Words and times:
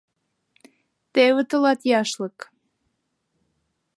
—Теве 1.13 1.41
тылат 1.49 1.79
яшлык. 1.99 2.37